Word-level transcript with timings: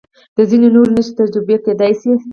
و 0.35 0.37
ځینې 0.49 0.67
نورې 0.75 0.91
نښې 0.95 1.13
تجربه 1.19 1.55
کېدای 1.65 1.93
شي. 1.99 2.11